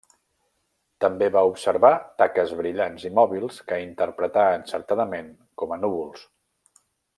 També 1.03 1.27
va 1.35 1.43
observar 1.49 1.91
taques 2.21 2.55
brillants 2.61 3.05
i 3.11 3.13
mòbils 3.19 3.61
que 3.69 3.79
interpretà 3.83 4.49
encertadament 4.57 5.31
com 5.63 5.77
a 5.77 5.79
núvols. 5.87 6.27